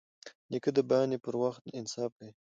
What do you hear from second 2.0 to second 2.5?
کوي.